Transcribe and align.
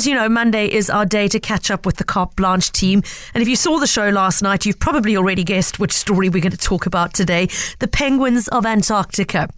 as 0.00 0.06
you 0.06 0.14
know, 0.14 0.30
Monday 0.30 0.66
is 0.66 0.88
our 0.88 1.04
day 1.04 1.28
to 1.28 1.38
catch 1.38 1.70
up 1.70 1.84
with 1.84 1.98
the 1.98 2.04
Carte 2.04 2.34
Blanche 2.34 2.72
team. 2.72 3.02
And 3.34 3.42
if 3.42 3.48
you 3.48 3.54
saw 3.54 3.76
the 3.76 3.86
show 3.86 4.08
last 4.08 4.40
night, 4.40 4.64
you've 4.64 4.78
probably 4.78 5.14
already 5.14 5.44
guessed 5.44 5.78
which 5.78 5.92
story 5.92 6.30
we're 6.30 6.40
going 6.40 6.52
to 6.52 6.56
talk 6.56 6.86
about 6.86 7.12
today 7.12 7.50
the 7.80 7.88
penguins 7.88 8.48
of 8.48 8.64
Antarctica. 8.64 9.50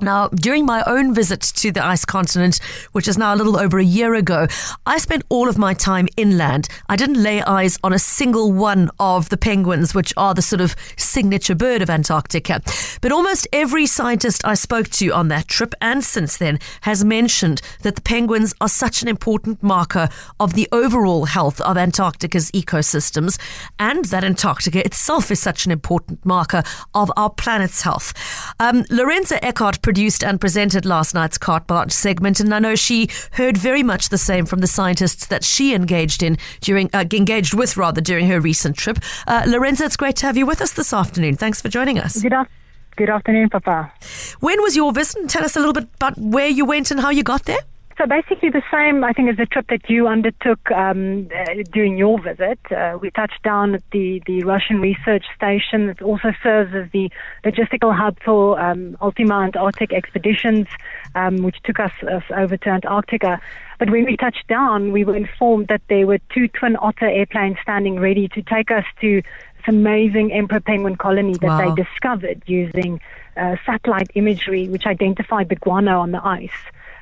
Now, 0.00 0.28
during 0.28 0.66
my 0.66 0.82
own 0.86 1.14
visit 1.14 1.40
to 1.40 1.72
the 1.72 1.84
ice 1.84 2.04
continent, 2.04 2.60
which 2.92 3.08
is 3.08 3.16
now 3.16 3.34
a 3.34 3.36
little 3.36 3.58
over 3.58 3.78
a 3.78 3.84
year 3.84 4.14
ago, 4.14 4.46
I 4.84 4.98
spent 4.98 5.24
all 5.30 5.48
of 5.48 5.56
my 5.56 5.72
time 5.72 6.06
inland. 6.16 6.68
I 6.88 6.96
didn't 6.96 7.22
lay 7.22 7.42
eyes 7.42 7.78
on 7.82 7.94
a 7.94 7.98
single 7.98 8.52
one 8.52 8.90
of 9.00 9.30
the 9.30 9.38
penguins, 9.38 9.94
which 9.94 10.12
are 10.16 10.34
the 10.34 10.42
sort 10.42 10.60
of 10.60 10.76
signature 10.96 11.54
bird 11.54 11.80
of 11.80 11.88
Antarctica. 11.88 12.60
But 13.00 13.12
almost 13.12 13.48
every 13.52 13.86
scientist 13.86 14.44
I 14.44 14.54
spoke 14.54 14.88
to 14.90 15.10
on 15.10 15.28
that 15.28 15.48
trip 15.48 15.74
and 15.80 16.04
since 16.04 16.36
then 16.36 16.58
has 16.82 17.04
mentioned 17.04 17.62
that 17.82 17.96
the 17.96 18.02
penguins 18.02 18.54
are 18.60 18.68
such 18.68 19.02
an 19.02 19.08
important 19.08 19.62
marker 19.62 20.08
of 20.38 20.54
the 20.54 20.68
overall 20.72 21.24
health 21.24 21.60
of 21.62 21.78
Antarctica's 21.78 22.50
ecosystems 22.50 23.38
and 23.78 24.04
that 24.06 24.24
Antarctica 24.24 24.84
itself 24.84 25.30
is 25.30 25.40
such 25.40 25.64
an 25.64 25.72
important 25.72 26.24
marker 26.24 26.62
of 26.94 27.10
our 27.16 27.30
planet's 27.30 27.82
health. 27.82 28.12
Um, 28.60 28.84
Lourensa 28.84 29.38
Produced 29.82 30.24
and 30.24 30.40
presented 30.40 30.84
last 30.84 31.14
night's 31.14 31.38
Carte 31.38 31.66
Blanche 31.66 31.92
segment, 31.92 32.40
and 32.40 32.52
I 32.52 32.58
know 32.58 32.74
she 32.74 33.08
heard 33.32 33.56
very 33.56 33.82
much 33.82 34.08
the 34.08 34.18
same 34.18 34.46
from 34.46 34.60
the 34.60 34.66
scientists 34.66 35.26
that 35.26 35.44
she 35.44 35.74
engaged 35.74 36.22
in 36.22 36.38
during 36.60 36.90
uh, 36.92 37.04
engaged 37.12 37.54
with 37.54 37.76
rather 37.76 38.00
during 38.00 38.26
her 38.28 38.40
recent 38.40 38.76
trip. 38.76 38.98
Uh, 39.26 39.42
Lourensa, 39.42 39.82
it's 39.86 39.96
great 39.96 40.16
to 40.16 40.26
have 40.26 40.36
you 40.36 40.46
with 40.46 40.60
us 40.60 40.72
this 40.72 40.92
afternoon. 40.92 41.36
Thanks 41.36 41.60
for 41.60 41.68
joining 41.68 41.98
us. 41.98 42.20
Good, 42.20 42.32
af- 42.32 42.48
good 42.96 43.10
afternoon, 43.10 43.48
Pippa. 43.50 43.92
When 44.40 44.60
was 44.62 44.74
your 44.74 44.92
visit? 44.92 45.28
Tell 45.28 45.44
us 45.44 45.56
a 45.56 45.60
little 45.60 45.74
bit 45.74 45.88
about 45.94 46.18
where 46.18 46.48
you 46.48 46.64
went 46.64 46.90
and 46.90 47.00
how 47.00 47.10
you 47.10 47.22
got 47.22 47.44
there. 47.44 47.60
So 47.98 48.04
basically 48.06 48.50
the 48.50 48.62
same, 48.70 49.02
I 49.04 49.12
think, 49.14 49.30
as 49.30 49.38
the 49.38 49.46
trip 49.46 49.68
that 49.68 49.88
you 49.88 50.06
undertook 50.06 50.70
um, 50.70 51.30
uh, 51.34 51.44
during 51.72 51.96
your 51.96 52.20
visit. 52.20 52.58
Uh, 52.70 52.98
we 53.00 53.10
touched 53.10 53.42
down 53.42 53.74
at 53.74 53.82
the, 53.90 54.22
the 54.26 54.42
Russian 54.44 54.82
research 54.82 55.24
station 55.34 55.86
that 55.86 56.02
also 56.02 56.32
serves 56.42 56.74
as 56.74 56.90
the 56.92 57.10
logistical 57.42 57.96
hub 57.96 58.18
for 58.22 58.60
um, 58.60 58.98
Ultima 59.00 59.36
Antarctic 59.40 59.94
expeditions, 59.94 60.66
um, 61.14 61.38
which 61.38 61.56
took 61.64 61.80
us, 61.80 61.92
us 62.02 62.22
over 62.36 62.58
to 62.58 62.68
Antarctica. 62.68 63.40
But 63.78 63.88
when 63.88 64.04
we 64.04 64.18
touched 64.18 64.46
down, 64.46 64.92
we 64.92 65.02
were 65.02 65.16
informed 65.16 65.68
that 65.68 65.80
there 65.88 66.06
were 66.06 66.18
two 66.34 66.48
twin 66.48 66.76
otter 66.76 67.08
airplanes 67.08 67.56
standing 67.62 67.98
ready 67.98 68.28
to 68.28 68.42
take 68.42 68.70
us 68.70 68.84
to 69.00 69.22
this 69.22 69.68
amazing 69.68 70.32
emperor 70.32 70.60
penguin 70.60 70.96
colony 70.96 71.32
that 71.40 71.46
Wow. 71.46 71.74
they 71.74 71.82
discovered 71.82 72.42
using 72.44 73.00
uh, 73.38 73.56
satellite 73.64 74.10
imagery, 74.14 74.68
which 74.68 74.84
identified 74.84 75.48
the 75.48 75.56
guano 75.56 76.00
on 76.00 76.12
the 76.12 76.22
ice. 76.22 76.50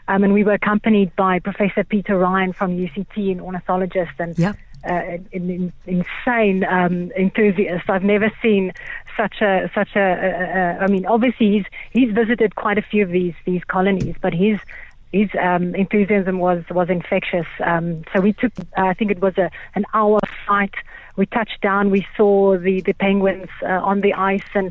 Um, 0.08 0.24
and 0.24 0.32
we 0.32 0.44
were 0.44 0.52
accompanied 0.52 1.14
by 1.16 1.38
Professor 1.38 1.84
Peter 1.84 2.18
Ryan 2.18 2.52
from 2.52 2.76
UCT, 2.76 3.32
an 3.32 3.40
ornithologist 3.40 4.12
and 4.18 4.38
Yeah. 4.38 4.52
uh, 4.84 4.92
an, 4.92 5.28
an 5.32 5.72
insane 5.86 6.64
um, 6.64 7.10
enthusiast. 7.12 7.88
I've 7.88 8.04
never 8.04 8.30
seen 8.42 8.72
such 9.16 9.40
a 9.40 9.70
such 9.74 9.96
a. 9.96 10.00
a, 10.00 10.80
a 10.80 10.84
I 10.84 10.86
mean, 10.88 11.06
obviously 11.06 11.52
he's 11.52 11.64
he's 11.92 12.12
visited 12.14 12.54
quite 12.54 12.76
a 12.78 12.82
few 12.82 13.02
of 13.04 13.10
these 13.10 13.34
these 13.46 13.64
colonies, 13.64 14.14
but 14.20 14.34
his 14.34 14.58
his 15.12 15.30
um, 15.40 15.74
enthusiasm 15.74 16.38
was 16.38 16.62
was 16.70 16.90
infectious. 16.90 17.46
Um, 17.64 18.04
so 18.12 18.20
we 18.20 18.32
took, 18.34 18.52
I 18.76 18.92
think 18.94 19.10
it 19.10 19.20
was 19.20 19.38
a 19.38 19.50
an 19.74 19.86
hour 19.94 20.18
flight. 20.44 20.74
We 21.16 21.26
touched 21.26 21.60
down. 21.62 21.90
We 21.90 22.06
saw 22.16 22.58
the 22.58 22.80
the 22.82 22.92
penguins 22.92 23.48
uh, 23.62 23.68
on 23.90 24.00
the 24.00 24.12
ice 24.12 24.50
and 24.54 24.70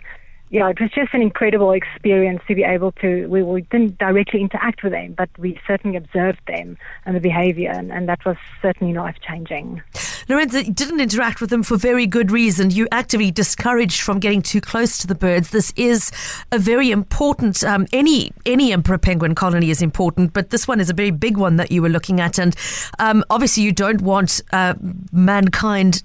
yeah, 0.54 0.70
it 0.70 0.80
was 0.80 0.92
just 0.92 1.12
an 1.16 1.22
incredible 1.24 1.72
experience 1.72 2.40
to 2.48 2.54
be 2.54 2.64
able 2.64 2.92
to. 2.92 3.26
We, 3.26 3.42
we 3.42 3.62
didn't 3.62 3.98
directly 3.98 4.40
interact 4.40 4.84
with 4.84 4.92
them, 4.92 5.16
but 5.18 5.28
we 5.40 5.60
certainly 5.66 5.98
observed 5.98 6.42
them 6.46 6.78
and 7.08 7.16
the 7.16 7.20
behavior, 7.20 7.72
and, 7.72 7.92
and 7.92 8.08
that 8.08 8.24
was 8.24 8.38
certainly 8.62 8.94
life 8.94 9.16
changing. 9.28 9.82
Lourensa, 10.30 10.74
didn't 10.74 11.02
interact 11.02 11.42
with 11.42 11.50
them 11.50 11.64
for 11.64 11.76
very 11.76 12.06
good 12.06 12.30
reason. 12.30 12.70
You 12.70 12.88
actively 12.92 13.32
discouraged 13.32 14.02
from 14.02 14.20
getting 14.20 14.44
too 14.44 14.62
close 14.62 15.00
to 15.00 15.08
the 15.08 15.16
birds. 15.16 15.50
This 15.50 15.74
is 15.76 16.12
a 16.52 16.60
very 16.60 16.92
important. 16.92 17.64
Um, 17.64 17.88
any 17.92 18.32
any 18.46 18.72
emperor 18.72 19.00
penguin 19.00 19.34
colony 19.34 19.72
is 19.72 19.82
important, 19.82 20.34
but 20.34 20.52
this 20.52 20.68
one 20.68 20.80
is 20.80 20.88
a 20.88 20.94
very 20.94 21.12
big 21.12 21.36
one 21.36 21.56
that 21.56 21.72
you 21.72 21.82
were 21.82 21.90
looking 21.90 22.22
at, 22.22 22.38
and 22.38 22.56
um, 23.00 23.24
obviously 23.32 23.64
you 23.64 23.72
don't 23.72 24.02
want 24.02 24.40
uh, 24.52 24.76
mankind 25.12 26.04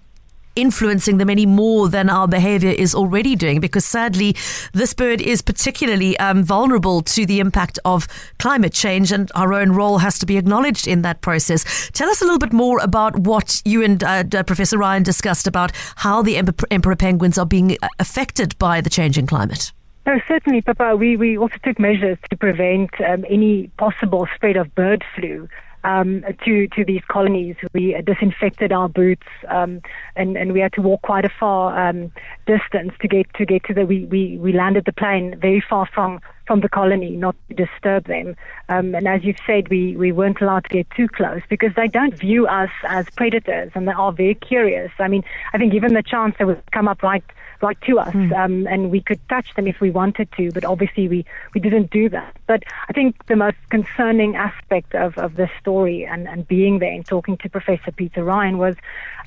influencing 0.59 1.19
them 1.19 1.31
any 1.31 1.47
more 1.47 1.89
than 1.89 2.11
our 2.11 2.27
behavior 2.27 2.71
is 2.71 2.95
already 2.95 3.37
doing 3.37 3.61
because 3.61 3.85
sadly 3.85 4.37
this 4.73 4.93
bird 4.93 5.21
is 5.21 5.41
particularly 5.41 6.19
um, 6.19 6.43
vulnerable 6.43 7.01
to 7.03 7.25
the 7.25 7.41
impact 7.41 7.79
of 7.85 8.07
climate 8.39 8.73
change 8.73 9.13
and 9.13 9.31
our 9.35 9.55
own 9.55 9.73
role 9.73 9.99
has 9.99 10.19
to 10.19 10.27
be 10.27 10.37
acknowledged 10.37 10.87
in 10.89 11.03
that 11.03 11.21
process. 11.21 11.91
Tell 11.93 12.11
us 12.11 12.21
a 12.21 12.25
little 12.25 12.39
bit 12.39 12.53
more 12.53 12.81
about 12.81 13.21
what 13.21 13.63
you 13.65 13.83
and 13.85 14.03
uh, 14.03 14.25
professor 14.43 14.79
ryan 14.79 15.03
discussed 15.03 15.47
about 15.47 15.73
how 15.97 16.23
the 16.23 16.37
emperor, 16.37 16.69
emperor 16.71 16.97
penguins 16.97 17.39
are 17.39 17.47
being 17.47 17.77
uh, 17.81 17.89
affected 17.99 18.59
by 18.59 18.81
the 18.81 18.91
changing 18.91 19.27
climate. 19.27 19.73
No, 20.07 20.19
certainly, 20.27 20.63
Pippa. 20.63 20.97
We, 20.97 21.19
we 21.19 21.37
also 21.37 21.57
took 21.63 21.79
measures 21.79 22.17
to 22.31 22.37
prevent 22.37 22.91
um, 23.01 23.27
any 23.29 23.67
possible 23.77 24.27
spread 24.35 24.57
of 24.57 24.75
bird 24.75 25.05
flu 25.15 25.49
um, 25.85 26.25
to 26.45 26.69
to 26.69 26.85
these 26.85 27.03
colonies. 27.09 27.57
We 27.73 28.01
disinfected 28.03 28.73
our 28.73 28.89
boots, 28.89 29.27
um, 29.49 29.81
and 30.17 30.37
and 30.37 30.53
we 30.53 30.61
had 30.61 30.73
to 30.75 30.83
walk 30.83 31.03
quite 31.03 31.25
a 31.25 31.31
far 31.41 31.89
um, 31.89 32.13
distance 32.47 32.93
to 33.01 33.09
get 33.09 33.33
to 33.35 33.47
get 33.47 33.65
to 33.65 33.75
the. 33.75 33.87
We, 33.87 34.05
we, 34.05 34.39
we 34.39 34.53
landed 34.53 34.85
the 34.85 34.93
plane 34.93 35.39
very 35.39 35.63
far 35.69 35.87
from 35.87 36.21
from 36.47 36.61
the 36.61 36.69
colony, 36.69 37.11
not 37.11 37.37
to 37.49 37.55
disturb 37.55 38.07
them. 38.07 38.35
Um, 38.71 38.95
and 38.95 39.07
as 39.07 39.23
you've 39.23 39.37
said, 39.47 39.69
we, 39.69 39.95
we 39.97 40.13
weren't 40.13 40.41
allowed 40.41 40.65
to 40.65 40.71
get 40.71 40.91
too 40.97 41.07
close 41.07 41.43
because 41.51 41.73
they 41.77 41.89
don't 41.89 42.15
view 42.15 42.47
us 42.47 42.71
as 42.85 43.05
predators, 43.17 43.71
and 43.75 43.87
they 43.87 43.93
are 43.93 44.13
very 44.13 44.35
curious. 44.35 44.91
I 44.99 45.09
mean, 45.09 45.25
I 45.53 45.59
think 45.59 45.73
given 45.73 45.93
the 45.93 46.03
chance, 46.03 46.35
they 46.39 46.47
would 46.47 46.63
come 46.73 46.89
up 46.89 47.03
right 47.03 47.23
right 47.63 47.81
to 47.83 47.99
us, 47.99 48.15
um, 48.33 48.67
and 48.67 48.91
we 48.91 49.01
could 49.01 49.21
touch 49.29 49.55
them 49.55 49.67
if 49.67 49.81
we 49.81 49.91
wanted 49.91 50.31
to, 50.33 50.51
but 50.53 50.65
obviously 50.65 51.09
we, 51.09 51.25
we 51.55 51.61
didn't 51.61 51.91
do 51.91 52.09
that. 52.09 52.37
But 52.47 52.63
I 52.89 52.93
think 52.93 53.27
the 53.27 53.37
most 53.37 53.57
concerning 53.71 54.37
aspect 54.37 54.95
of, 54.95 55.19
of 55.19 55.37
this 55.37 55.51
story 55.61 56.07
and, 56.07 56.29
and 56.29 56.47
being 56.47 56.79
there 56.79 56.93
and 56.93 57.05
talking 57.07 57.37
to 57.39 57.49
Professor 57.49 57.93
Peter 57.93 58.23
Ryan 58.25 58.59
was 58.59 58.77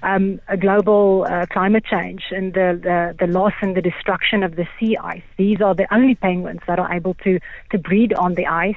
um, 0.04 0.40
a 0.48 0.58
global 0.58 1.26
uh, 1.30 1.46
climate 1.48 1.86
change 1.86 2.26
and 2.32 2.54
the, 2.54 2.80
the, 2.82 3.26
the 3.26 3.32
loss 3.32 3.54
and 3.62 3.76
the 3.76 3.82
destruction 3.82 4.44
of 4.44 4.56
the 4.56 4.68
sea 4.80 4.98
ice. 4.98 5.24
These 5.38 5.62
are 5.62 5.76
the 5.76 5.94
only 5.94 6.16
penguins 6.16 6.62
that 6.68 6.80
are 6.80 6.92
able 6.92 7.14
to, 7.26 7.40
to 7.72 7.78
breed 7.78 8.14
on 8.14 8.36
the 8.36 8.48
ice. 8.48 8.76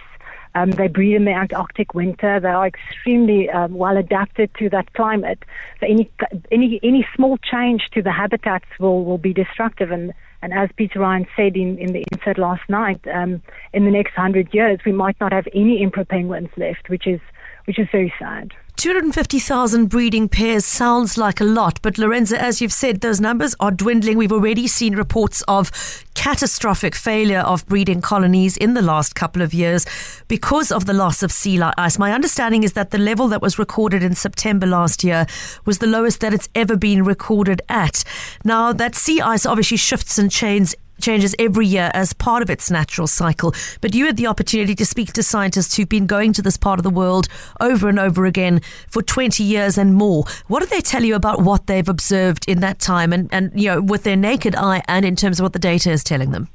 Um, 0.55 0.71
they 0.71 0.89
breed 0.89 1.17
in 1.17 1.25
the 1.25 1.33
Antarctic 1.33 1.95
winter. 1.95 2.39
They 2.39 2.49
are 2.49 2.67
extremely 2.67 3.51
um, 3.51 3.75
well 3.75 3.97
adapted 3.97 4.51
to 4.59 4.71
that 4.71 4.93
climate. 4.95 5.45
So 5.81 5.87
any 5.87 6.11
any 6.51 6.79
any 6.83 7.07
small 7.15 7.39
change 7.39 7.83
to 7.95 8.03
the 8.03 8.13
habitats 8.13 8.67
will, 8.79 9.05
will 9.05 9.19
be 9.19 9.33
destructive. 9.33 9.91
And, 9.91 10.13
and 10.43 10.53
as 10.53 10.71
Peter 10.77 11.01
Ryan 11.01 11.27
said 11.37 11.57
in, 11.57 11.79
in 11.79 11.93
the 11.93 12.05
insert 12.13 12.39
last 12.39 12.69
night, 12.69 13.01
um, 13.13 13.43
in 13.73 13.85
the 13.85 13.91
next 13.91 14.15
hundred 14.15 14.55
years 14.55 14.79
we 14.87 14.93
might 14.93 15.19
not 15.21 15.33
have 15.33 15.49
any 15.55 15.83
emperor 15.83 16.05
penguins 16.05 16.51
left, 16.57 16.89
which 16.89 17.07
is 17.07 17.21
which 17.65 17.79
is 17.79 17.89
very 17.91 18.13
sad. 18.19 18.53
250,000 18.77 19.87
breeding 19.87 20.29
pairs 20.29 20.65
sounds 20.65 21.17
like 21.17 21.41
a 21.41 21.45
lot, 21.45 21.79
but 21.81 21.95
Lourensa, 21.95 22.37
as 22.37 22.61
you've 22.61 22.73
said, 22.73 23.01
those 23.01 23.21
numbers 23.21 23.55
are 23.61 23.71
dwindling. 23.71 24.19
We've 24.19 24.33
already 24.33 24.67
seen 24.67 24.97
reports 24.97 25.43
of 25.47 25.71
catastrophic 26.15 26.95
failure 26.95 27.41
of 27.41 27.67
breeding 27.67 28.01
colonies 28.01 28.57
in 28.57 28.75
the 28.75 28.83
last 28.83 29.15
couple 29.15 29.43
of 29.43 29.55
years 29.55 29.87
because 30.29 30.73
of 30.73 30.87
the 30.87 30.93
loss 30.93 31.23
of 31.23 31.31
sea 31.31 31.61
ice. 31.79 31.99
My 31.99 32.13
understanding 32.13 32.63
is 32.63 32.73
that 32.73 32.91
the 32.91 32.99
level 32.99 33.29
that 33.29 33.41
was 33.41 33.59
recorded 33.59 34.03
in 34.03 34.15
September 34.15 34.67
last 34.67 35.05
year 35.05 35.27
was 35.65 35.79
the 35.79 35.87
lowest 35.87 36.21
that 36.21 36.35
it's 36.35 36.49
ever 36.55 36.77
been 36.77 37.05
recorded 37.05 37.63
at. 37.69 38.03
Now, 38.45 38.73
that 38.73 38.97
sea 38.97 39.21
ice 39.21 39.47
obviously 39.47 39.77
shifts 39.77 40.19
and 40.19 40.31
changes 40.31 40.75
changes 41.01 41.35
every 41.39 41.67
year 41.67 41.91
as 41.95 42.13
part 42.13 42.43
of 42.43 42.51
its 42.51 42.71
natural 42.71 43.07
cycle. 43.07 43.55
But 43.81 43.95
you 43.95 44.07
had 44.07 44.17
the 44.17 44.27
opportunity 44.27 44.75
to 44.75 44.87
speak 44.87 45.13
to 45.15 45.23
scientists 45.23 45.77
who've 45.77 45.89
been 45.89 46.07
going 46.07 46.33
to 46.35 46.43
this 46.43 46.57
part 46.57 46.79
of 46.79 46.83
the 46.83 46.91
world 46.91 47.29
over 47.61 47.89
and 47.89 47.99
over 47.99 48.27
again 48.27 48.61
for 48.89 49.03
20 49.03 49.43
years 49.43 49.79
and 49.79 49.95
more. 49.95 50.25
What 50.47 50.61
do 50.61 50.67
they 50.67 50.81
tell 50.81 51.05
you 51.05 51.15
about 51.15 51.43
what 51.43 51.67
they've 51.67 51.89
observed 51.89 52.49
in 52.49 52.61
that 52.61 52.79
time 52.79 53.13
and, 53.13 53.29
and 53.33 53.53
you 53.55 53.69
know, 53.69 53.81
with 53.81 54.05
their 54.05 54.17
naked 54.17 54.55
eye 54.55 54.83
and 54.89 55.05
in 55.05 55.17
terms 55.17 55.41
of 55.41 55.45
what 55.45 55.53
the 55.53 55.59
data 55.59 55.91
is 55.91 56.05
telling 56.05 56.31
them? 56.31 56.49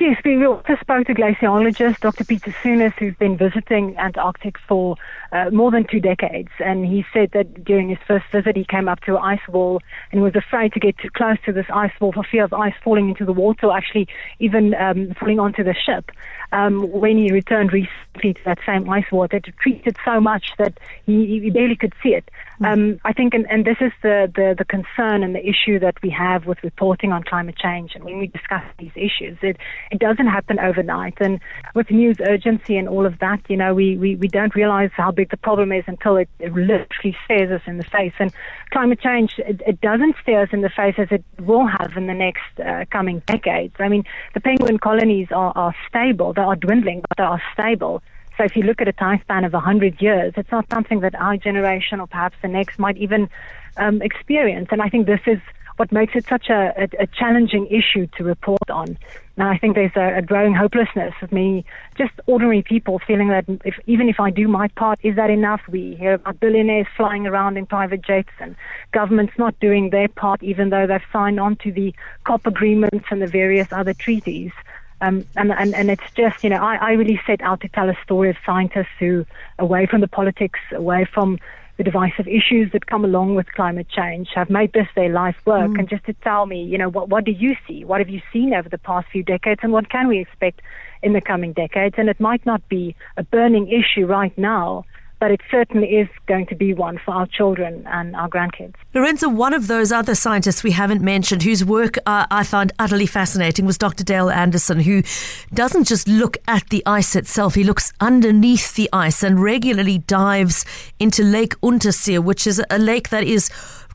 Yes, 0.00 0.20
we 0.24 0.44
also 0.44 0.74
spoke 0.80 1.06
to 1.06 1.14
glaciologist 1.14 2.00
Dr. 2.00 2.24
Peter 2.24 2.50
Soonis, 2.50 2.92
who's 2.94 3.14
been 3.14 3.36
visiting 3.36 3.96
Antarctic 3.96 4.58
for 4.58 4.96
uh, 5.34 5.50
more 5.50 5.70
than 5.70 5.84
two 5.84 6.00
decades. 6.00 6.50
And 6.60 6.86
he 6.86 7.04
said 7.12 7.32
that 7.32 7.64
during 7.64 7.88
his 7.88 7.98
first 8.06 8.24
visit, 8.32 8.56
he 8.56 8.64
came 8.64 8.88
up 8.88 9.00
to 9.00 9.16
an 9.16 9.22
ice 9.22 9.46
wall 9.48 9.82
and 10.12 10.22
was 10.22 10.36
afraid 10.36 10.72
to 10.74 10.80
get 10.80 10.96
too 10.98 11.10
close 11.10 11.36
to 11.44 11.52
this 11.52 11.66
ice 11.74 11.90
wall 12.00 12.12
for 12.12 12.22
fear 12.22 12.44
of 12.44 12.52
ice 12.52 12.74
falling 12.84 13.08
into 13.08 13.24
the 13.24 13.32
water 13.32 13.66
or 13.66 13.76
actually 13.76 14.06
even 14.38 14.74
um, 14.74 15.12
falling 15.18 15.40
onto 15.40 15.64
the 15.64 15.74
ship. 15.74 16.12
Um, 16.52 16.88
when 16.92 17.18
he 17.18 17.32
returned 17.32 17.72
recently 17.72 18.34
to 18.34 18.40
that 18.44 18.58
same 18.64 18.88
ice 18.88 19.10
wall, 19.10 19.24
it 19.24 19.32
had 19.32 19.46
retreated 19.48 19.96
so 20.04 20.20
much 20.20 20.44
that 20.58 20.78
he, 21.04 21.40
he 21.40 21.50
barely 21.50 21.74
could 21.74 21.94
see 22.00 22.10
it. 22.10 22.30
Um, 22.64 23.00
I 23.04 23.12
think, 23.12 23.34
and, 23.34 23.50
and 23.50 23.64
this 23.64 23.78
is 23.80 23.90
the, 24.02 24.30
the, 24.32 24.54
the 24.56 24.64
concern 24.64 25.24
and 25.24 25.34
the 25.34 25.44
issue 25.44 25.80
that 25.80 26.00
we 26.00 26.10
have 26.10 26.46
with 26.46 26.62
reporting 26.62 27.10
on 27.10 27.24
climate 27.24 27.56
change. 27.56 27.96
And 27.96 28.04
when 28.04 28.18
we 28.18 28.28
discuss 28.28 28.62
these 28.78 28.92
issues, 28.94 29.36
it, 29.42 29.56
it 29.90 29.98
doesn't 29.98 30.28
happen 30.28 30.60
overnight. 30.60 31.14
And 31.20 31.40
with 31.74 31.90
news 31.90 32.18
urgency 32.20 32.76
and 32.76 32.88
all 32.88 33.04
of 33.04 33.18
that, 33.18 33.40
you 33.48 33.56
know, 33.56 33.74
we, 33.74 33.96
we, 33.96 34.14
we 34.14 34.28
don't 34.28 34.54
realize 34.54 34.90
how 34.96 35.10
big 35.10 35.23
big 35.24 35.30
the 35.30 35.36
problem 35.36 35.72
is 35.72 35.84
until 35.86 36.16
it, 36.16 36.28
it 36.38 36.52
literally 36.52 37.16
stares 37.24 37.50
us 37.50 37.62
in 37.66 37.78
the 37.78 37.84
face. 37.84 38.12
And 38.18 38.32
climate 38.70 39.00
change, 39.00 39.34
it, 39.38 39.62
it, 39.66 39.80
doesn't 39.80 40.16
stare 40.22 40.42
us 40.42 40.50
in 40.52 40.60
the 40.60 40.70
face 40.70 40.94
as 40.98 41.08
it 41.10 41.24
will 41.40 41.66
have 41.66 41.96
in 41.96 42.06
the 42.06 42.14
next 42.14 42.60
uh, 42.60 42.84
coming 42.90 43.22
decades. 43.26 43.74
I 43.78 43.88
mean, 43.88 44.04
the 44.34 44.40
penguin 44.40 44.78
colonies 44.78 45.28
are, 45.30 45.52
are 45.56 45.74
stable. 45.88 46.32
They 46.32 46.42
are 46.42 46.56
dwindling, 46.56 47.02
but 47.08 47.16
they 47.16 47.24
are 47.24 47.42
stable. 47.52 48.02
So 48.36 48.44
if 48.44 48.56
you 48.56 48.62
look 48.62 48.80
at 48.80 48.88
a 48.88 48.92
time 48.92 49.20
span 49.20 49.44
of 49.44 49.52
100 49.52 50.02
years, 50.02 50.34
it's 50.36 50.50
not 50.50 50.68
something 50.70 51.00
that 51.00 51.14
our 51.14 51.36
generation 51.36 52.00
or 52.00 52.06
perhaps 52.06 52.36
the 52.42 52.48
next 52.48 52.78
might 52.78 52.96
even 52.96 53.28
um, 53.76 54.02
experience. 54.02 54.68
And 54.72 54.82
I 54.82 54.88
think 54.88 55.06
this 55.06 55.20
is 55.26 55.38
what 55.76 55.90
makes 55.90 56.14
it 56.14 56.24
such 56.26 56.48
a, 56.48 56.72
a, 56.76 57.02
a, 57.02 57.06
challenging 57.08 57.66
issue 57.66 58.06
to 58.16 58.24
report 58.24 58.70
on. 58.70 58.96
Now, 59.36 59.50
I 59.50 59.58
think 59.58 59.74
there's 59.74 59.96
a, 59.96 60.18
a, 60.18 60.22
growing 60.22 60.54
hopelessness 60.54 61.14
of 61.20 61.32
me, 61.32 61.64
just 61.96 62.12
ordinary 62.26 62.62
people 62.62 63.00
feeling 63.00 63.28
that 63.28 63.44
if, 63.64 63.74
even 63.86 64.08
if 64.08 64.20
I 64.20 64.30
do 64.30 64.46
my 64.46 64.68
part, 64.68 65.00
is 65.02 65.16
that 65.16 65.30
enough? 65.30 65.62
We 65.68 65.96
hear 65.96 66.14
about 66.14 66.38
billionaires 66.38 66.86
flying 66.96 67.26
around 67.26 67.56
in 67.56 67.66
private 67.66 68.02
jets 68.02 68.30
and 68.38 68.54
governments 68.92 69.32
not 69.36 69.58
doing 69.58 69.90
their 69.90 70.08
part, 70.08 70.42
even 70.42 70.70
though 70.70 70.86
they've 70.86 71.02
signed 71.12 71.40
on 71.40 71.56
to 71.56 71.72
the 71.72 71.92
COP 72.24 72.46
agreements 72.46 73.06
and 73.10 73.20
the 73.20 73.26
various 73.26 73.72
other 73.72 73.94
treaties. 73.94 74.52
Um, 75.00 75.26
and, 75.36 75.52
and, 75.52 75.74
and 75.74 75.90
it's 75.90 76.10
just, 76.14 76.44
you 76.44 76.50
know, 76.50 76.62
I, 76.62 76.76
I 76.76 76.92
really 76.92 77.20
set 77.26 77.42
out 77.42 77.60
to 77.62 77.68
tell 77.68 77.90
a 77.90 77.96
story 78.04 78.30
of 78.30 78.36
scientists 78.46 78.94
who, 79.00 79.26
away 79.58 79.86
from 79.86 80.00
the 80.00 80.08
politics, 80.08 80.60
away 80.72 81.04
from 81.04 81.38
the 81.76 81.84
divisive 81.84 82.28
issues 82.28 82.70
that 82.72 82.86
come 82.86 83.04
along 83.04 83.34
with 83.34 83.52
climate 83.52 83.88
change 83.88 84.28
have 84.34 84.48
made 84.48 84.72
this 84.72 84.86
their 84.94 85.08
life 85.08 85.36
work. 85.44 85.70
Mm. 85.70 85.80
And 85.80 85.88
just 85.88 86.04
to 86.06 86.12
tell 86.12 86.46
me, 86.46 86.62
you 86.62 86.78
know, 86.78 86.88
what, 86.88 87.08
what 87.08 87.24
do 87.24 87.32
you 87.32 87.56
see? 87.66 87.84
What 87.84 88.00
have 88.00 88.08
you 88.08 88.20
seen 88.32 88.54
over 88.54 88.68
the 88.68 88.78
past 88.78 89.08
few 89.10 89.22
decades? 89.22 89.60
And 89.62 89.72
what 89.72 89.90
can 89.90 90.06
we 90.06 90.20
expect 90.20 90.60
in 91.02 91.12
the 91.12 91.20
coming 91.20 91.52
decades? 91.52 91.96
And 91.98 92.08
it 92.08 92.20
might 92.20 92.44
not 92.46 92.66
be 92.68 92.94
a 93.16 93.24
burning 93.24 93.68
issue 93.68 94.06
right 94.06 94.36
now, 94.38 94.84
but 95.24 95.30
it 95.30 95.40
certainly 95.50 95.86
is 95.86 96.08
going 96.26 96.44
to 96.44 96.54
be 96.54 96.74
one 96.74 97.00
for 97.02 97.14
our 97.14 97.26
children 97.26 97.82
and 97.86 98.14
our 98.14 98.28
grandkids. 98.28 98.74
Lourensa, 98.94 99.34
one 99.34 99.54
of 99.54 99.68
those 99.68 99.90
other 99.90 100.14
scientists 100.14 100.62
we 100.62 100.72
haven't 100.72 101.00
mentioned 101.00 101.44
whose 101.44 101.64
work 101.64 101.96
uh, 102.04 102.26
I 102.30 102.44
found 102.44 102.72
utterly 102.78 103.06
fascinating 103.06 103.64
was 103.64 103.78
Dr. 103.78 104.04
Dale 104.04 104.28
Andersen, 104.28 104.80
who 104.80 105.02
doesn't 105.54 105.84
just 105.84 106.06
look 106.08 106.36
at 106.46 106.68
the 106.68 106.82
ice 106.84 107.16
itself, 107.16 107.54
he 107.54 107.64
looks 107.64 107.90
underneath 108.00 108.74
the 108.74 108.90
ice 108.92 109.22
and 109.22 109.42
regularly 109.42 109.96
dives 109.96 110.66
into 111.00 111.22
Lake 111.22 111.58
Untersee, 111.62 112.22
which 112.22 112.46
is 112.46 112.62
a 112.68 112.78
lake 112.78 113.08
that 113.08 113.24
is 113.24 113.48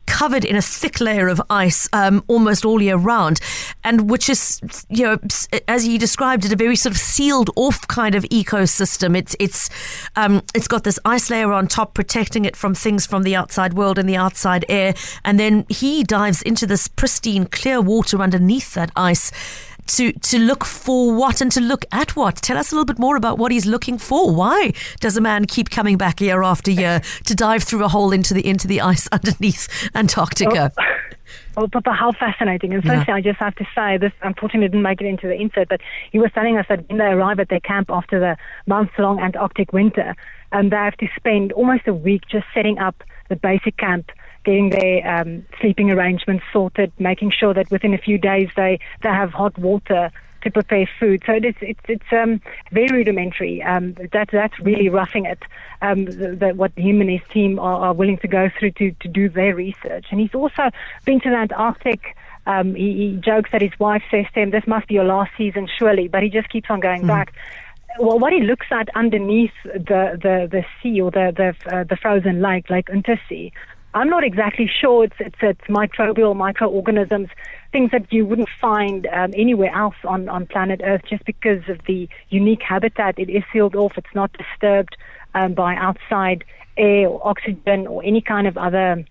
covered 0.10 0.44
in 0.44 0.56
a 0.56 0.62
thick 0.62 1.00
layer 1.00 1.30
of 1.30 1.42
ice 1.50 1.88
um, 1.94 2.24
almost 2.28 2.66
all 2.66 2.82
year 2.82 2.98
round, 2.98 3.40
and 3.84 4.10
which 4.10 4.30
is, 4.30 4.60
you 4.90 5.04
know, 5.04 5.18
as 5.68 5.84
he 5.86 5.98
described 5.98 6.44
it, 6.44 6.52
a 6.52 6.56
very 6.56 6.76
sort 6.76 6.94
of 6.94 7.00
sealed 7.00 7.50
off 7.56 7.88
kind 7.88 8.16
of 8.16 8.24
ecosystem. 8.24 9.16
It's 9.16 9.36
it's 9.40 9.70
um, 10.16 10.42
it's 10.54 10.68
got 10.68 10.84
this 10.84 11.00
ice 11.06 11.30
layer 11.30 11.54
on 11.54 11.68
top 11.68 11.94
protecting 11.94 12.44
it 12.46 12.56
from 12.56 12.74
things 12.74 13.06
from 13.06 13.24
the 13.24 13.36
outside 13.36 13.76
world 13.76 13.98
and 13.98 14.10
the 14.10 14.18
outside 14.18 14.66
air, 14.68 14.94
and 15.24 15.40
then 15.40 15.66
he 15.70 16.04
dives 16.04 16.42
into 16.42 16.66
this 16.66 16.88
pristine, 16.88 17.46
clear 17.46 17.80
water 17.80 18.22
underneath 18.22 18.74
that 18.74 18.92
ice 18.96 19.32
to 19.90 20.12
to 20.12 20.40
look 20.40 20.66
for 20.66 21.14
what 21.14 21.42
and 21.42 21.52
to 21.52 21.62
look 21.62 21.86
at 21.92 22.16
what. 22.16 22.38
Tell 22.38 22.58
us 22.58 22.72
a 22.72 22.76
little 22.76 22.86
bit 22.86 23.00
more 23.00 23.16
about 23.16 23.38
what 23.38 23.52
he's 23.52 23.66
looking 23.66 23.98
for. 23.98 24.34
Why 24.34 24.74
does 25.00 25.18
a 25.18 25.22
man 25.22 25.46
keep 25.46 25.70
coming 25.70 25.98
back 25.98 26.22
year 26.22 26.44
after 26.44 26.72
year 26.72 27.02
to 27.26 27.36
dive 27.36 27.64
through 27.64 27.84
a 27.84 27.88
hole 27.88 28.12
into 28.12 28.34
the 28.34 28.46
into 28.46 28.68
the 28.68 28.82
ice 28.82 29.08
underneath 29.12 29.68
Antarctica? 29.96 30.72
Oh. 30.78 30.84
Well, 31.56 31.68
Pippa, 31.68 31.92
how 31.92 32.12
fascinating. 32.14 32.74
And 32.74 32.84
firstly, 32.84 33.06
yeah. 33.08 33.16
I 33.16 33.22
just 33.22 33.40
have 33.40 33.56
to 33.56 33.68
say, 33.76 33.98
this 33.98 34.14
unfortunately 34.22 34.70
didn't 34.70 34.82
make 34.82 35.02
it 35.02 35.08
into 35.08 35.28
the 35.28 35.34
insert, 35.34 35.68
but 35.68 35.82
he 36.12 36.18
was 36.18 36.32
telling 36.34 36.58
us 36.58 36.66
that 36.70 36.88
when 36.88 37.00
they 37.00 37.06
arrive 37.06 37.40
at 37.40 37.50
their 37.50 37.60
camp 37.60 37.90
after 37.90 38.20
the 38.20 38.38
months 38.66 38.94
long 38.98 39.20
Antarctic 39.20 39.74
winter, 39.74 40.16
um, 40.52 40.70
they 40.70 40.78
have 40.78 40.96
to 40.98 41.08
spend 41.16 41.52
almost 41.52 41.88
a 41.88 41.94
week 41.94 42.24
just 42.32 42.46
setting 42.54 42.80
up 42.80 43.04
the 43.30 43.36
basic 43.36 43.78
camp 43.78 44.12
getting 44.44 44.70
their 44.70 45.08
um, 45.08 45.46
sleeping 45.60 45.92
arrangements 45.92 46.44
sorted, 46.52 46.92
making 47.00 47.32
sure 47.32 47.54
that 47.54 47.70
within 47.72 47.94
a 47.94 47.98
few 47.98 48.18
days 48.18 48.50
they, 48.56 48.80
they 49.02 49.10
have 49.10 49.32
hot 49.32 49.58
water 49.58 50.12
to 50.42 50.52
prepare 50.52 50.90
food. 51.00 51.24
So 51.26 51.34
it's 51.34 51.58
it's 51.62 51.80
it's 51.88 52.12
um, 52.12 52.42
very 52.72 52.88
rudimentary. 53.00 53.62
Um, 53.64 53.96
that 54.14 54.30
that's 54.32 54.60
really 54.60 54.90
roughing 54.90 55.26
it. 55.26 55.40
Um, 55.82 56.06
the, 56.06 56.54
what 56.56 56.72
him 56.76 57.02
and 57.02 57.10
his 57.10 57.22
team 57.32 57.60
are, 57.60 57.88
are, 57.88 57.94
willing 57.94 58.18
to 58.20 58.28
go 58.28 58.50
through 58.58 58.72
to 58.72 58.92
to 58.92 59.08
do 59.08 59.30
their 59.30 59.56
research. 59.56 60.08
And 60.12 60.20
he's 60.20 60.34
also 60.34 60.70
been 61.06 61.20
to 61.22 61.30
the 61.30 61.36
Antarctic. 61.36 62.16
Um, 62.46 62.74
he, 62.74 62.94
he, 62.94 63.22
jokes 63.24 63.52
that 63.52 63.62
his 63.62 63.78
wife 63.80 64.04
says 64.10 64.26
to 64.34 64.42
him, 64.42 64.52
"This 64.52 64.66
must 64.66 64.88
be 64.88 64.96
your 64.96 65.04
last 65.04 65.32
season, 65.38 65.68
surely," 65.78 66.08
but 66.08 66.24
he 66.24 66.30
just 66.30 66.50
keeps 66.50 66.70
on 66.70 66.80
going 66.80 67.04
mm. 67.04 67.08
back. 67.08 67.34
Well, 68.00 68.20
what 68.20 68.34
he 68.34 68.42
looks 68.42 68.68
at 68.72 68.88
underneath 68.96 69.52
the 69.64 70.18
the, 70.22 70.48
the 70.50 70.66
sea 70.82 71.02
or 71.02 71.12
the 71.12 71.34
the 71.36 71.76
uh, 71.76 71.84
the 71.84 71.98
frozen 71.98 72.42
lake, 72.42 72.70
like 72.70 72.86
Untersee, 72.88 73.52
I'm 73.94 74.10
not 74.10 74.24
exactly 74.24 74.68
sure. 74.68 75.06
It's 75.06 75.16
it's, 75.20 75.36
it's 75.42 75.62
microbial 75.62 76.36
microorganisms, 76.36 77.30
things 77.72 77.92
that 77.92 78.12
you 78.14 78.26
wouldn't 78.26 78.50
find 78.62 79.08
um, 79.08 79.32
anywhere 79.36 79.74
else 79.74 79.96
on 80.04 80.30
on 80.30 80.46
planet 80.46 80.82
Earth, 80.84 81.02
just 81.10 81.26
because 81.26 81.68
of 81.68 81.80
the 81.88 82.08
unique 82.30 82.62
habitat. 82.62 83.18
It 83.18 83.30
is 83.30 83.44
sealed 83.52 83.76
off. 83.76 83.98
It's 83.98 84.14
not 84.14 84.32
disturbed 84.34 84.96
um, 85.34 85.54
by 85.54 85.76
outside 85.76 86.44
air 86.78 87.10
or 87.10 87.28
oxygen 87.28 87.88
or 87.88 88.04
any 88.04 88.22
kind 88.22 88.48
of 88.48 88.58
other 88.58 89.04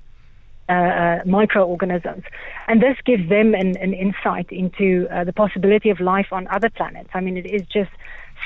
uh, 0.69 0.73
uh, 0.73 1.23
microorganisms. 1.25 2.25
And 2.67 2.83
this 2.83 2.97
gives 3.05 3.29
them 3.29 3.55
an, 3.55 3.77
an 3.79 3.95
insight 3.95 4.53
into 4.53 5.09
uh, 5.11 5.25
the 5.25 5.33
possibility 5.33 5.91
of 5.91 5.99
life 5.99 6.29
on 6.31 6.47
other 6.49 6.69
planets. 6.69 7.09
I 7.15 7.21
mean, 7.21 7.37
it 7.37 7.47
is 7.47 7.63
just 7.63 7.91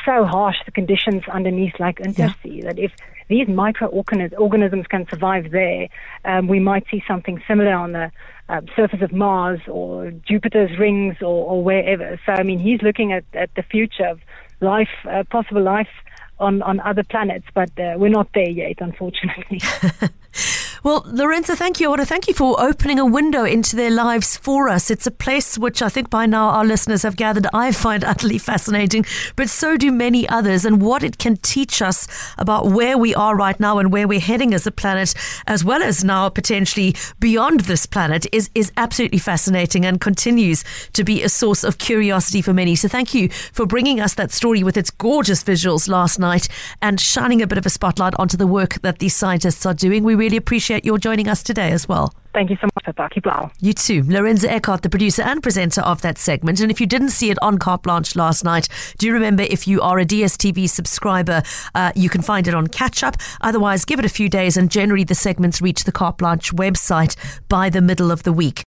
so 0.04 0.24
harsh, 0.24 0.56
the 0.64 0.72
conditions 0.72 1.22
underneath, 1.28 1.78
Lake 1.78 1.98
Untersee, 1.98 2.62
yeah. 2.62 2.64
that 2.66 2.78
if 2.78 2.92
these 3.28 3.48
microorganisms 3.48 4.86
can 4.86 5.06
survive 5.08 5.50
there, 5.50 5.88
um, 6.24 6.48
we 6.48 6.60
might 6.60 6.84
see 6.90 7.02
something 7.06 7.42
similar 7.46 7.72
on 7.72 7.92
the 7.92 8.10
uh, 8.48 8.60
surface 8.76 9.00
of 9.02 9.12
Mars 9.12 9.60
or 9.68 10.10
Jupiter's 10.10 10.78
rings 10.78 11.16
or, 11.20 11.46
or, 11.46 11.64
wherever. 11.64 12.20
So, 12.26 12.32
I 12.32 12.42
mean, 12.42 12.58
he's 12.58 12.82
looking 12.82 13.12
at, 13.12 13.24
at 13.32 13.54
the 13.54 13.62
future 13.62 14.06
of 14.06 14.20
life, 14.60 14.90
uh, 15.08 15.24
possible 15.30 15.62
life 15.62 15.88
on, 16.38 16.60
on 16.62 16.80
other 16.80 17.04
planets, 17.04 17.46
but 17.54 17.70
uh, 17.78 17.94
we're 17.96 18.08
not 18.08 18.28
there 18.34 18.50
yet, 18.50 18.80
unfortunately. 18.80 19.60
Well, 20.84 21.04
Lourensa, 21.04 21.54
thank 21.54 21.78
you. 21.78 21.86
I 21.86 21.90
want 21.90 22.00
to 22.00 22.06
thank 22.06 22.26
you 22.26 22.34
for 22.34 22.60
opening 22.60 22.98
a 22.98 23.06
window 23.06 23.44
into 23.44 23.76
their 23.76 23.90
lives 23.90 24.36
for 24.36 24.68
us. 24.68 24.90
It's 24.90 25.06
a 25.06 25.12
place 25.12 25.56
which 25.56 25.80
I 25.80 25.88
think 25.88 26.10
by 26.10 26.26
now 26.26 26.48
our 26.48 26.64
listeners 26.64 27.04
have 27.04 27.14
gathered 27.14 27.46
I 27.54 27.70
find 27.70 28.02
utterly 28.12 28.36
fascinating, 28.36 29.06
but 29.36 29.48
so 29.48 29.76
do 29.76 29.92
many 29.92 30.28
others, 30.28 30.64
and 30.64 30.82
what 30.82 31.04
it 31.04 31.18
can 31.18 31.36
teach 31.36 31.82
us 31.82 32.08
about 32.36 32.66
where 32.66 32.98
we 32.98 33.14
are 33.14 33.36
right 33.36 33.60
now 33.60 33.78
and 33.78 33.92
where 33.92 34.08
we're 34.08 34.18
heading 34.18 34.52
as 34.52 34.66
a 34.66 34.72
planet, 34.72 35.14
as 35.46 35.64
well 35.64 35.84
as 35.84 36.02
now 36.02 36.28
potentially 36.28 36.96
beyond 37.20 37.60
this 37.60 37.86
planet, 37.86 38.26
is, 38.32 38.50
is 38.56 38.72
absolutely 38.76 39.18
fascinating 39.18 39.84
and 39.86 40.00
continues 40.00 40.64
to 40.94 41.04
be 41.04 41.22
a 41.22 41.28
source 41.28 41.62
of 41.62 41.78
curiosity 41.78 42.42
for 42.42 42.52
many. 42.52 42.74
So 42.74 42.88
thank 42.88 43.14
you 43.14 43.28
for 43.28 43.66
bringing 43.66 44.00
us 44.00 44.14
that 44.14 44.32
story 44.32 44.64
with 44.64 44.76
its 44.76 44.90
gorgeous 44.90 45.44
visuals 45.44 45.88
last 45.88 46.18
night 46.18 46.48
and 46.80 47.00
shining 47.00 47.40
a 47.40 47.46
bit 47.46 47.58
of 47.58 47.66
a 47.66 47.70
spotlight 47.70 48.14
onto 48.16 48.36
the 48.36 48.48
work 48.48 48.82
that 48.82 48.98
these 48.98 49.14
scientists 49.14 49.64
are 49.64 49.74
doing. 49.74 50.02
We 50.02 50.16
really 50.16 50.36
appreciate 50.36 50.71
appreciate 50.72 50.86
your 50.86 50.98
joining 50.98 51.28
us 51.28 51.42
today 51.42 51.70
as 51.70 51.88
well. 51.88 52.14
Thank 52.32 52.48
you 52.48 52.56
so 52.60 52.66
much. 52.66 53.10
Keep 53.12 53.26
well. 53.26 53.52
You 53.60 53.72
too. 53.74 54.02
Lourensa 54.04 54.48
Eckard, 54.48 54.80
the 54.80 54.88
producer 54.88 55.22
and 55.22 55.42
presenter 55.42 55.82
of 55.82 56.00
that 56.02 56.18
segment. 56.18 56.60
And 56.60 56.70
if 56.70 56.80
you 56.80 56.86
didn't 56.86 57.10
see 57.10 57.30
it 57.30 57.38
on 57.42 57.58
Carte 57.58 57.82
Blanche 57.82 58.16
last 58.16 58.44
night, 58.44 58.68
do 58.96 59.12
remember 59.12 59.42
if 59.42 59.68
you 59.68 59.82
are 59.82 59.98
a 59.98 60.06
DSTV 60.06 60.68
subscriber, 60.68 61.42
uh, 61.74 61.92
you 61.94 62.08
can 62.08 62.22
find 62.22 62.48
it 62.48 62.54
on 62.54 62.68
catch 62.68 63.02
up. 63.02 63.16
Otherwise, 63.42 63.84
give 63.84 63.98
it 63.98 64.04
a 64.04 64.10
few 64.10 64.28
days, 64.28 64.56
and 64.56 64.70
generally 64.70 65.04
the 65.04 65.14
segments 65.14 65.60
reach 65.60 65.84
the 65.84 65.92
Carte 65.92 66.18
Blanche 66.18 66.52
website 66.52 67.16
by 67.48 67.68
the 67.68 67.82
middle 67.82 68.10
of 68.10 68.22
the 68.22 68.32
week. 68.32 68.60